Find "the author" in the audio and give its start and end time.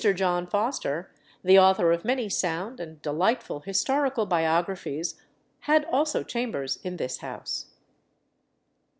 1.43-1.91